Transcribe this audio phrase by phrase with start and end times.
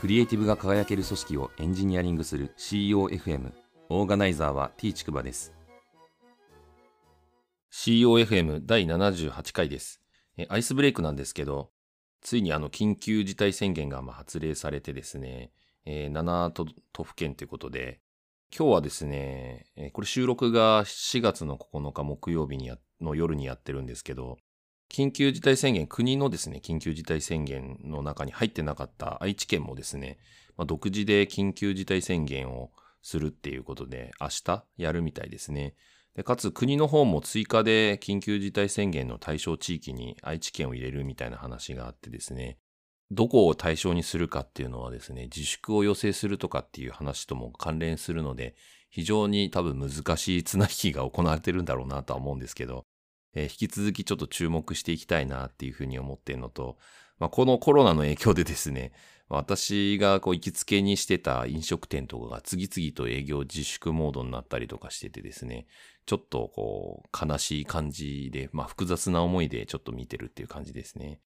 [0.00, 3.52] クリエイティブが輝ける組織をエンジニアリングする COFM
[3.90, 5.52] オーガナイザーは T ちくばです。
[7.70, 10.00] COFM 第78回です。
[10.48, 11.70] アイスブレイクなんですけど
[12.22, 15.52] ついにあの緊急事態宣言がま発令されてですね、
[15.84, 16.50] えー、7
[16.92, 18.00] 都府県ということで
[18.56, 24.38] 今日はですね、これ収録が4月の9日木曜日にの夜にやってるんですけど、
[24.90, 30.18] 緊急事態宣言、国のですね、緊急事態宣言の中に入ってなかった愛知県もですね、
[30.56, 35.74] まあ、独自で緊急事態宣言をするっていうことで、明日やるみたいですね。
[36.16, 42.58] でかつ国の方も追加で緊急事態宣言の対象地域に愛知県を入れるみたいな話があってですね、
[43.12, 48.56] どこを対象にするかっていうのはですね、自粛を要請するとかっていう話とも関連するので、
[48.88, 52.86] 非常に多分難しい綱引きが行われてるんだろうなとは思うんですけど、
[53.34, 56.78] えー、引き続きちょっと注目していきたいなっていうふうに思ってるのと、
[57.18, 58.92] まあ、このコロナの影響でですね、
[59.28, 65.66] 私がこう行きつけにしてた飲食店とかが次々と営業自粛モードになったりとかしててですね、
[66.06, 71.20] ちょっとこう悲しい感じで、まあ複雑な思いでちょっと見てるっていう感じですね。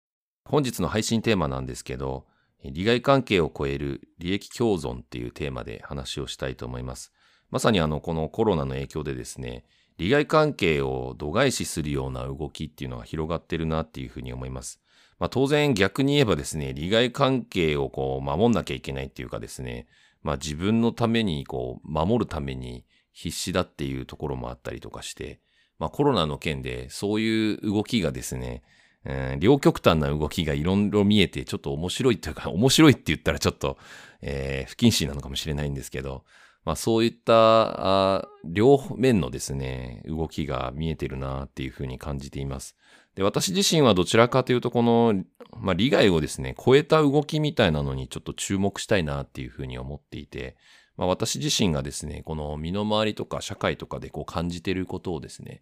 [0.44, 2.26] 本日の配信テーマなんですけど、
[2.66, 7.14] 利害関係を超える利益共存っていうテーマで話をしたいと思います。
[7.52, 9.64] まさにあの、このコロナの影響でですね、
[10.04, 14.82] 利害関係を度外視するような動きっていうのが広がってるなっていうふうに思います。
[15.18, 19.88] まあ当然逆に言えばですね、利害関係をこう守んなきゃいけないっていうかですね、
[20.22, 25.40] まあ自分のためにこう守るために必死だっていうところもあったりとかして、
[25.80, 28.62] まあコロナの件でそういう動きがですね、
[29.06, 33.78] えー、両極端な動きがいろいろ見えて、ちょっと面白いというか、面白いって言ったらちょっと、
[34.22, 36.26] えー、不謹慎なのかもしれないんですけど、
[36.66, 42.75] まあそういったあ両面のですね、動きが見えてるなっていうふうに感じています。
[43.16, 45.23] で、私自身はどちらかというと、この、
[45.59, 50.55] まあ利害をですね、超えた動きみたいなのにちょっと注目したいなっていうふうに思っていて、
[50.97, 55.61] まあ私自身がですね、この身の回りとか社会とかでこう感じていることをですね、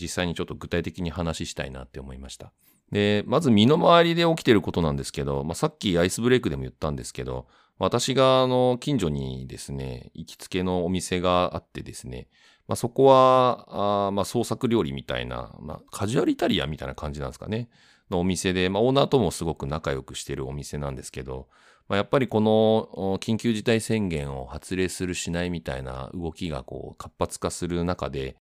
[0.00, 2.52] 実際にちょっと具体的に話したいなって思いました。
[2.92, 7.46] で、まず身の回りで起きてることなんですけど、まあ、さっきアイスブレイクでも言ったんですけど、
[7.78, 12.28] 私があの近所にですね、行きつけのお店があってですね、
[12.68, 17.68] まあ、そこは、あまあ、創作料理みたいな、まあ、カジュアルイタリアみたいな感じなんですかね。
[18.10, 21.48] のお店で、まあ、オーナーともすごく仲良くしてるお店なんですけど、
[21.88, 28.36] まあ、やっぱりこの緊急事態宣言を発令するしないみたいな動きがこう活発化する中で、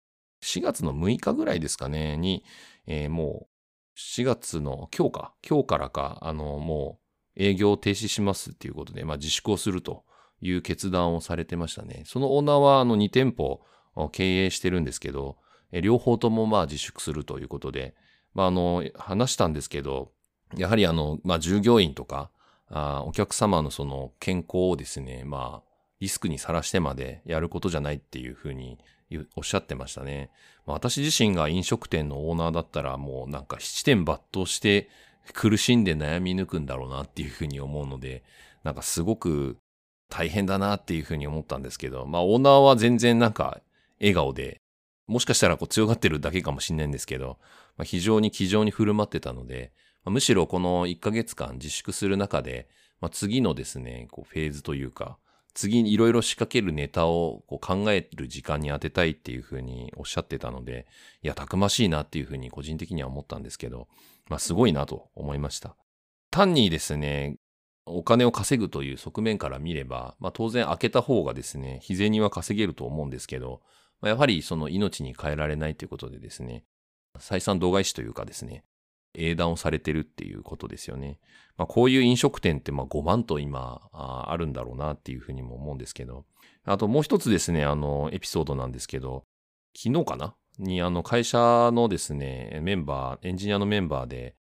[0.42, 2.44] 4月の6日ぐらいですかね、に、
[2.86, 3.46] えー、もう
[3.96, 6.98] 4月の今日か、今日からか、あの、も
[7.36, 10.04] う営業を停止しますっていうことで、まあ自粛をすると
[10.40, 12.02] いう決断をされてましたね。
[12.06, 13.60] そのオーナーはあの2店舗
[14.12, 15.36] 経営してるんですけど、
[15.72, 17.94] 両方ともまあ自粛するということで、
[18.34, 20.12] まああの、話したんですけど、
[20.56, 22.30] やはりあの、まあ従業員とか、
[22.68, 25.70] あお客様のその健康をですね、まあ
[26.00, 28.78] リスクにさらしてまでやることじゃないっていうふうに
[29.36, 30.30] おっしゃってましたね。
[30.66, 34.88] まあ、私自身が飲食店のオーナーだったらもうなんか七点抜刀して
[35.32, 38.22] 苦しんで悩み抜くんだろうなっていうふうに思うので、
[38.62, 39.56] なんかすごく
[40.08, 43.60] 大変だなっていうふうに思ったんですけど、まあオーナーは全然なんか
[44.00, 44.60] 笑顔で、
[45.06, 47.38] もしかしたらこう強がってるだけかもしれないんですけど、
[47.76, 49.72] まあ、非常に気丈に振る舞ってたので、
[50.04, 52.68] まあ、むしろこの1ヶ月間自粛する中で、
[53.00, 55.18] まあ、次のですね、こうフェーズというか、
[55.54, 60.86] 次にいろいろ仕掛けるネタをこう考える時間に当てたいっていうふうにおっしゃってたので、
[61.22, 63.88] いや、たくましいなっていうふうに個人的には思ったんですけど、
[64.28, 65.76] まあすごいなと思いました。
[66.30, 67.38] 単にですね、
[67.86, 73.60] お金を稼ぐという側面から見れば、まあ当然開けた方がですね、日銭は稼げると思うんですけど、
[74.02, 76.64] やはりその命に変えられないということでですね、
[77.18, 78.64] 採算度外視というかですね、
[79.14, 81.18] 英断をされてるっていうことですよね。
[81.56, 86.24] まあ、こういう飲食店ってまあ5万と今あるんだろうなっていうふうにも思うんですけど、
[86.64, 89.24] あともう一つですね、あの、エピソードなんですけど、
[89.76, 90.34] 昨日かな？
[90.58, 94.34] にあの会社のですね、メンバー、エンジニアのメンバーで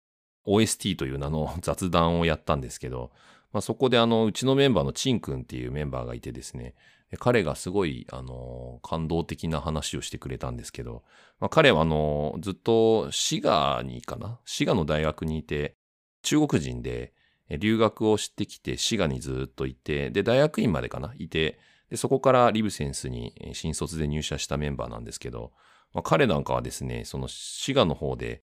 [0.46, 3.12] OST という名の 雑談をやったんですけど、
[3.52, 6.74] まあ、そこであの、うちのメンバーのチンくんっていうメンバーがいてですね、
[7.16, 11.04] 彼がすごい、あの、感動的な話をしてくれたんですけど、
[11.40, 14.38] まあ、彼はあの、ずっと滋賀にかな？
[14.44, 15.76] 滋賀の大学にいて、
[16.22, 17.14] 中国人で
[17.58, 21.14] 留学をしてきて滋賀にずっといて、で、大学院までかな？
[21.16, 21.58] いて、
[21.88, 25.52] で、そこからリブセンスに新卒で入社したメンバーなんですけど、
[25.94, 28.42] まあ、彼なんかはですね、その滋賀の方で、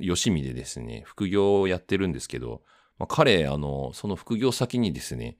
[0.00, 2.62] 吉見でですね、副業をやってるんですけど、
[2.98, 5.36] まあ、彼、あの、その副業先にですね、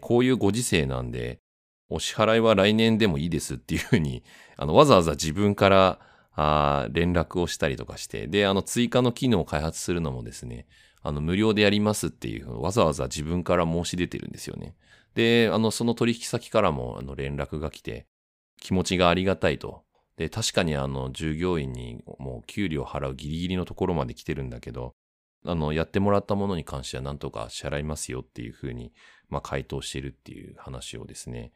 [0.00, 1.40] こういうご時世なんで、
[1.88, 4.22] お支払いは来年でもいいですっていうふうに、
[4.56, 6.00] あの、わざわざ自分から
[6.32, 10.66] あ連絡をしたりとかして、で、あの、追加の機能を開発するのもですね、
[11.02, 14.74] あの、無料でやりますっていう、うわざわざ自分から申し出てるんですよね。
[15.14, 18.06] で、あの、その取引先からも、あの、連絡が来て、
[18.60, 19.84] 気持ちがありがたいと。
[20.16, 24.94] で、確かにあの、従業員にもう給料払うギリギリのところまで来てるんだけど、
[25.44, 28.92] あの、やってもらったものに関してはなんとか支払いますよっていうふうに、
[29.28, 31.52] まあ、回答してるっていう話をですね、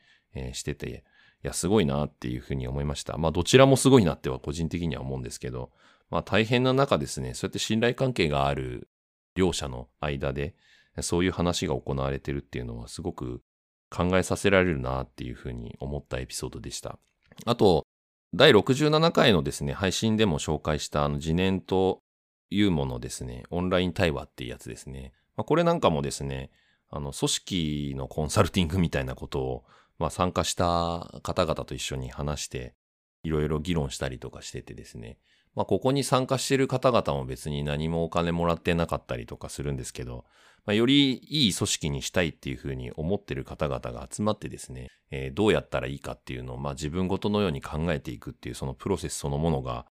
[0.54, 1.04] してて、
[1.44, 3.16] いや、すごいなっていうふうに思いました。
[3.16, 5.70] まあ、どちらもすごいなっては個人的には思うんですけど、
[6.10, 8.88] まあ、大変な中ですね、そうやって信頼関係がある
[9.34, 10.54] 両者の間で、
[11.00, 13.42] そういう話が行われてるっていうのはすごく
[13.90, 16.98] 考えさせられるなっていうふうに思ったエピソードでした。
[17.46, 17.86] あと、
[18.34, 22.02] 第67回のですね、配信でも紹介したあの、自念と
[22.50, 25.12] いうものですね、オンライン対話っていうやつですね。
[25.36, 26.50] まあ、これなんかもですね、
[26.90, 29.64] あの、組織のコンサルティングみたいなことを、
[29.98, 32.74] まあ、参加した方々と一緒に話して、
[33.22, 35.18] いろいろ議論したりとかしててですね。
[35.54, 40.24] まあ、ここに参加してる方々も別に何もお金もらってなかったりとかするんですけど、
[40.66, 49.86] まあ、よりいい組織にしたいっていうふうに思ってる方々が集まってですね、えー、どうやったらいいかっていうのを、まあ、自分ごとのように考えていくっていうそのプロセスそのものが、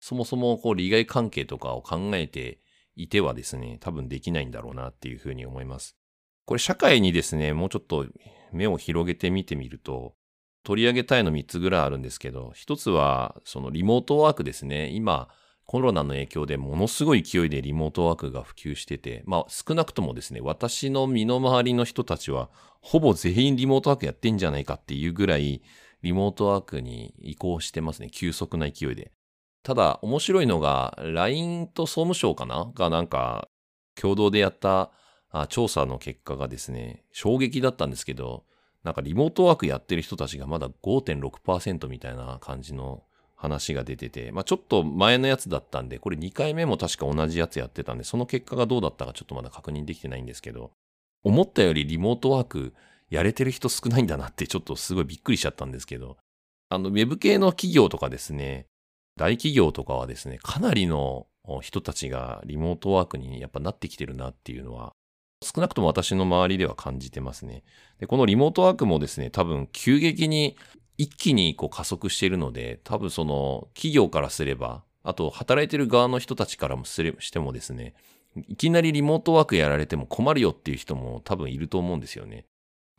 [0.00, 2.58] そもそもこう利害関係とかを考えて
[2.96, 5.96] いてはですね、多分できないんだろうなっていうふうに思います。
[6.44, 8.06] これ社会にですね、もうちょっと
[8.52, 10.14] 目を広げてみてみると、
[10.64, 14.90] 取り上げたいの3つぐらいあるんですけど、1つはそのリモートワークですね。
[14.90, 15.28] 今、
[15.64, 22.50] コロナの影響でものすごい勢いでリモートワークが普及してて、まあ少なくともですね、私の身の回りの人たちは、
[22.80, 25.62] ほぼ全員リモートワークやってんじゃないかっていうぐらい、
[26.02, 28.10] リモートワークに移行してますね。
[28.10, 29.12] 急速な勢いで。
[29.62, 32.72] ただ、面白いのが、LINE と総務省かな？
[32.74, 33.48] がなんか、
[33.94, 34.90] 共同でやった
[35.48, 38.44] 調査の結果がですね、衝撃だったんですけど、
[38.84, 43.04] なんかリモートワークやってる人たちがまだ5.6%みたいな感じの
[43.36, 50.72] 話が出てて、まあちょっと前のやつだったんで、これ2回目も確か同じやつやってたんで、その結果がどうだったかちょっとまだ確認できてないんですけど、
[51.24, 52.74] 思ったよりリモートワーク
[53.10, 56.16] やれてる人少ないんだなってちょっとすごいびっくりしちゃったんですけど、
[56.68, 58.66] あの、ウェブ系の企業とかですね、
[59.16, 61.26] 大企業とかはですね、かなりの
[61.60, 64.92] 人たちがリモートワークにやっぱなってきてるなっていうのは、
[65.42, 67.62] 少なくとも私の周りでは感じてますね。
[67.98, 70.56] で、このリモートワークもですね、多分急激に
[70.98, 77.94] 一気にこう加速しているので、多分その企業からすれば、あと働いてる側の人たちからもすれしてもですね、
[78.48, 82.46] いきなりリモートワークやられても困るよっていう人も多分いると思うんですよね。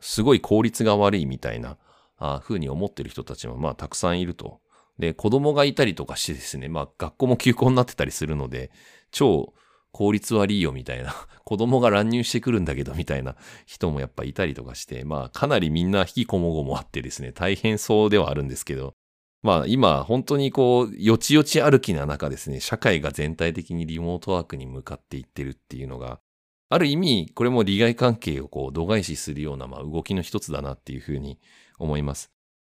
[0.00, 1.78] すごい効率が悪いみたいな、
[2.16, 4.60] あ風に思ってる人たちもまあたくさんいると
[4.98, 8.70] で、子供がいたりとかしてですね、まあ学校も休校になってたりするので、
[9.10, 9.54] 超
[9.94, 11.14] 効率悪いよみたいな、
[11.44, 18.94] 子供が乱入してくるんだけどみたいな人もやっぱいたりとかして、まあかなりみんな引きこもごもあってですね、大変そうではあるんですけど、
[19.42, 26.18] まあ今本当にこう、よちよち歩きな中ですね、社会が全体的にリモートワークに向かっていってるっていうのが、
[26.70, 31.38] ある意味、これも利害関係をこう度外視するようなまあ動きの一つだなっていうふうに
[31.78, 32.33] 思います。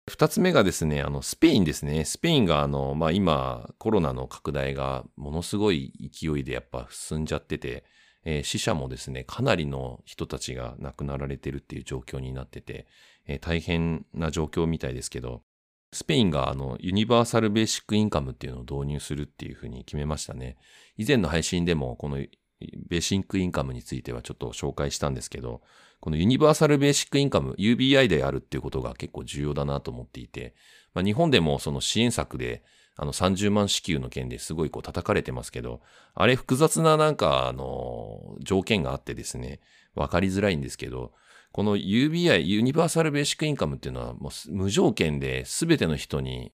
[0.10, 2.04] 二つ目がですね、あの、スペインですね。
[2.04, 7.86] スペインが、あの、まあ、今、コロナの拡大がものすごい勢いでやっぱ進んじゃってて、
[8.26, 12.88] えー、死者もですね、かなりの人たちが亡くなられてるっていう状況になってて、
[13.28, 15.44] えー、大変な状況みたいですけど、
[15.92, 20.58] スペインがあの、ユニバーサルベーシックインカムっていうのを導入するっていうふうに決めましたね。
[20.98, 22.24] 以前の配信でも、この
[22.60, 25.62] ベーシックインカムについてはちょっと紹介したんですけど、
[26.00, 30.56] このユニバーサルベーシックインカム、UBI であるっていうことが結構重要だなと思っていて、
[30.94, 32.64] まあ、日本でもその支援策で、
[33.02, 35.82] あの30万支給の件ですごいこう叩かれてますけど、
[36.16, 39.62] あれ複雑ななんかあの条件があってですね、
[39.96, 41.14] わかりづらいんですけど、
[41.52, 44.16] この UBI、ユニバーサルベーシックインカムっていうのは
[44.50, 46.52] 無条件で全ての人に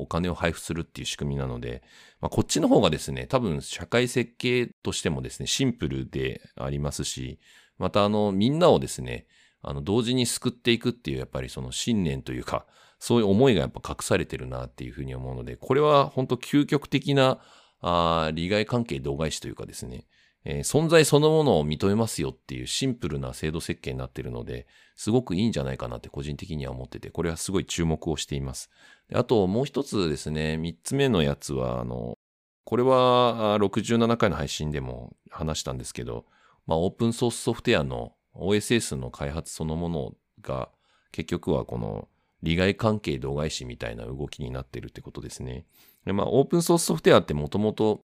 [0.00, 1.82] お金を配布するっていう仕組みなので、
[2.20, 7.38] まあ、こっちの方がですね、多分社会設計としてもですね、シンプルでありますし、
[7.78, 9.26] またあの、みんなをですね、
[9.62, 12.66] あの、同時に救っていくっていう、やっぱりその信念というか、
[12.98, 17.40] そういう思いがやっぱ隠されてるなっていうふうに思うので、これは本当究極的な、
[17.80, 20.06] あ利害関係同外視というかですね、
[20.44, 24.66] えー、存在そのものを認めますよっていうシンプルな制度設計になっているので、
[24.96, 28.70] すごくいいんじゃないかなって個人的には思ってて、これはすごい注目をしています。
[29.12, 32.16] あともう一つですね、三つ目のやつは、あの、
[32.64, 36.26] これは67回の配信でも話したんですけど、
[36.66, 40.68] まあ、オープンソースソフトウェアの OSS の開発そのものが
[41.10, 42.08] 結局はこの
[42.42, 45.64] 利害関係度外視みたいな動きになってるってことですね。
[46.04, 48.00] でまあ、オープンソースソフトウェアってもともと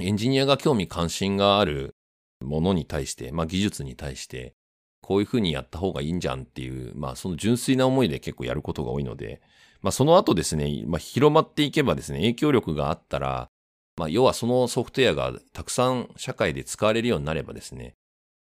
[0.00, 1.94] エンジニアが興味関心がある
[2.40, 4.54] ものに対して、まあ、技術に対して、
[5.02, 9.42] こういうふうにやった方がいいんじゃんっていう、まあ、その純粋な思いで結構やることが多いので、
[9.80, 13.48] まあ、その後ですね、まあ、広まっていけばですね、影響力があったら、
[13.96, 17.94] まあ、要はそのソフトウェアがたくさん社会で使われるようになればですね、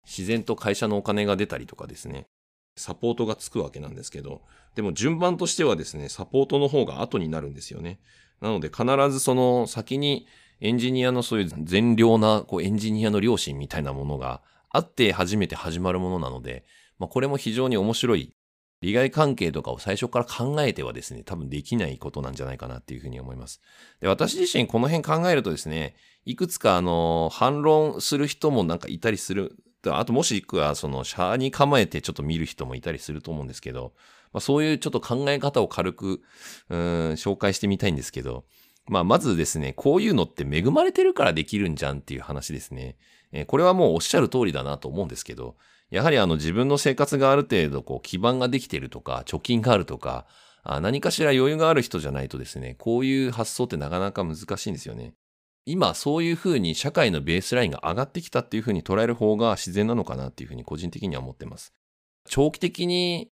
[0.05, 2.27] 自然と会社のお金が出たりとかですね、
[2.77, 4.41] サポートがつくわけなんですけど、
[4.75, 7.99] でも順番としてはですね、サポートの方が後になるんですよね。
[8.39, 10.25] なので必ずその先に
[10.61, 16.63] エンジニアのそういう善良なこうエンジニアの良心みたいなものがあって初めて始まるものなので、
[16.99, 18.35] まあ、これも非常に面白い
[18.81, 23.61] 利害関係とかを最初から考えてはですね、多分できないことなんじゃないかなっていうふうに思います。
[23.99, 29.55] で、私自身この辺考えるとですね、いくつかあの、反論する人もなんかいたりする。
[29.87, 33.93] あともしくはその、車に構えてちょっと見る人もいたりすると思うんですけど、
[34.33, 36.21] まあ、そういうちょっと考え方を軽く、
[36.69, 36.79] うん、
[37.11, 38.45] 紹介してみたいんですけど、
[38.87, 42.97] まあ、まずですね、こういうのって恵まれてるからできるんじゃんっていう話ですね。
[43.31, 45.55] えー、これはもうおっしゃる通りだなと思うんですけど、
[45.89, 50.25] やはりあの自分の生活がある程度こう基盤ができてるとか、貯金があるとか、
[50.63, 55.13] あ何かしら余裕がある人じゃないとですね、こういう発想ってなかなか難しいんですよね。
[55.65, 61.73] 今そういうふうに社会のベースラインが上がってきたっていうふうに捉える方が自然なのかなっていうふうに個人的には思ってます。
[62.27, 63.29] 長期的に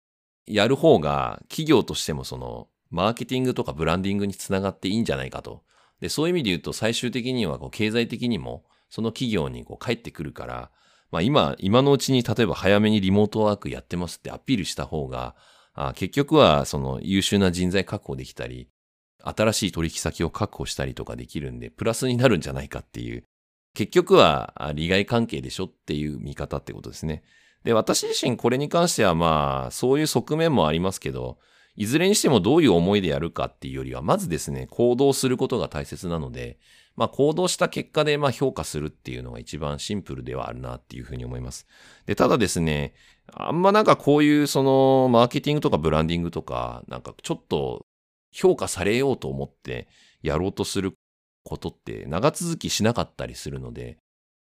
[0.47, 5.63] やる方が企業としてもそのマーケティングとかブランディングにつながっていいんじゃないかと。
[6.01, 10.71] で、そういう意味で言うと最終的にはこう経済的にもその企業にこう返ってくるから、
[11.11, 15.35] まあ今、今のうちに例えば早めにリモートワークやってますってアピールした方が、
[15.75, 18.69] あ結局はその優秀な人材確保できたり、
[19.23, 23.25] 新しい取引先を確保したりとかできるんで、プラスになるんじゃないかっていう、
[23.75, 27.23] 結局は利害関係でしょっていう見方ってことですね。
[27.65, 31.39] で、私自身これに関してはまあ、そういう側面もありますけど、
[31.79, 36.59] いずれにしてもどういう思いでやるかっていうよりは、まずですね、行動することが大切なので、
[36.97, 41.69] まあ行動した結果でまあ評価するっていうのが一番シンプルではあるなっていうふうに思います。
[42.07, 42.95] で、ただですね、
[43.33, 47.87] あんまなんかこういうそのマーケティングとかブランディングとか、なんかちょっと
[48.33, 49.87] 評価されようと思って
[50.21, 50.95] やろうとする
[51.45, 53.99] ことって長続きしなかったりするので、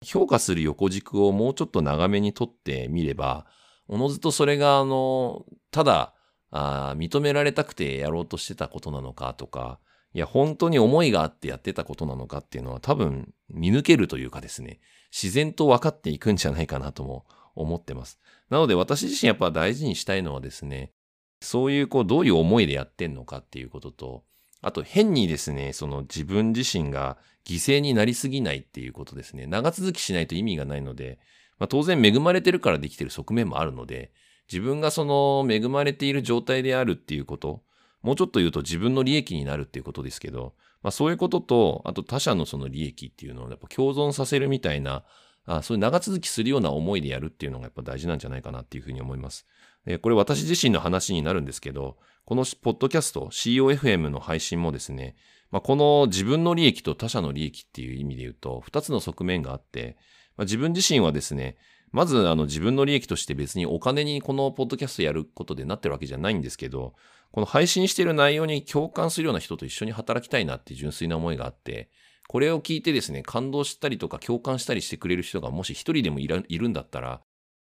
[0.04, 3.46] 評価する横軸をもうちょっと長めにとってみれば、
[3.88, 6.14] おのずとそれがあの、ただ
[6.52, 9.80] あ認められたくてやろうとしてたことなのかとか、
[10.14, 14.80] いや、本当に思いがあってやってたことなのかっていうのは多分見抜けるというかですね、
[15.12, 18.20] 自然と分かっていくんじゃないかなとも思ってます。
[18.50, 20.92] なので私自身やっぱ大事にしたいのはですね、
[21.40, 24.24] そういうこうどういう思いでやってんのかっていうことと、
[24.62, 29.48] あと変にですね、その自分自身が犠牲になりすぎないっていうことですね。
[29.48, 31.20] 長続きしないと意味がないので、
[31.58, 34.12] まあ、当然恵まれてるからできてる側面もあるので、
[34.52, 37.64] 自分がその恵まれている状態であるっていうこと、
[38.02, 45.04] もうちょっと言うと自分の利益になるっていうことですけど、まあそういうことと、あと他者のその利益っていうのをやっぱ共存させるみたいな、
[45.46, 49.46] あそういう長続きするような思いでやるっていうのがやっぱ大事なんじゃないかなっていうふうに思います。
[49.86, 55.16] えこれ私自身の話になるんですけど、このポッドキャスト COFM の配信もですね、
[55.50, 59.98] まあ、この自分の利益と他者の利益っていう意味で言うと、二つの側面があって、
[60.38, 61.58] まあ、自分自身はですね、
[61.92, 66.94] まずあの自分の利益として別にお金にこのポッドキャストやることでなってるわけじゃないんですけど、
[67.32, 71.90] この配信している内容に共感するような人と一緒に働きたいなって純粋な思いがあって、
[72.28, 77.22] これを聞いてですね、感動したりとか共感したりしてくれる人がもし一人でもいるんだったら、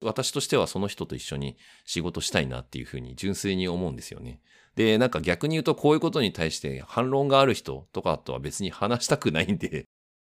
[0.02, 4.40] 私としてはその人と一緒に仕事したいなっていうふうに純粋に思うんですよね。
[4.76, 9.86] で、なんか逆に言うとこういうことに対して反論がある人とかとは別に話したくないんで、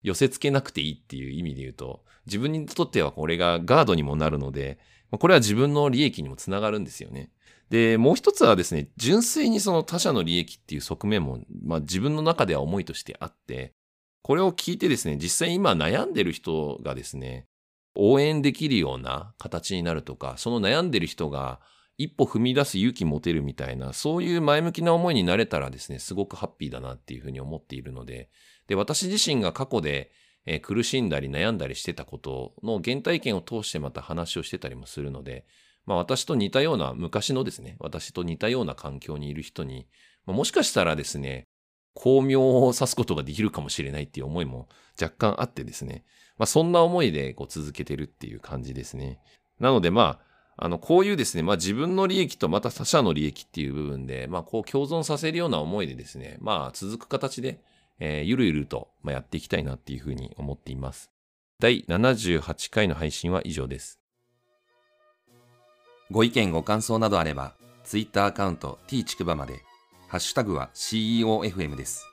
[0.07, 4.79] 寄せ付けなくていいっていう意味で言うと、自分にとってはこれがガードにもなるので、
[5.11, 7.29] これは自分の利益にもつながるんですよね。
[7.69, 13.73] で、もう一つはですね、純粋にその他者の利益っていう側面も、まあ自分の中では思いとしてあって、
[14.21, 17.47] これを聞いてですね、実際今悩んでる人がですね、
[17.95, 21.59] 応援できるような形になるとか、その悩んでる人が
[21.97, 28.29] 一歩踏み出す勇気持てるみたいな、そういう前向きな思いになれたらですね、すごくハッピーだなっていうふうに思っているので、
[28.67, 30.11] で、私自身が過去で、
[30.45, 35.45] え苦しんだり悩んだりしてたことの原体験を通してまた話をしてたりもするので、
[35.85, 39.87] まあ私と似たような、昔のですね、私と似たような環境にいる人に、
[40.25, 41.47] まあ、もしかしたらですね、
[41.93, 44.69] 巧妙を指すことができるかもしれないっていう思いも
[45.01, 46.05] 若干あってですね、
[46.37, 49.19] まあそんな思いでこう続けてるっていう感じですね。
[49.59, 50.27] なのでまあ、
[50.59, 57.61] あの、こういうですね、まあ自分の利益とまた他者の利益っていう部分で、まあこう共存させるような思いでですね、まあ続く形で、
[57.99, 61.11] えー、ゆるゆるとまあやっていきたいなっていうふうに思っています。
[61.59, 63.99] 第78回の配信は以上です。
[66.09, 69.63] ご意見ご感想などあれば、Twitter アカウント t ちくばまで、
[70.07, 72.06] ハッシュタグは CEOFM です。